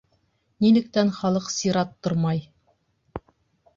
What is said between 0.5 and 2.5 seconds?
Нилектән халыҡ сират тормай?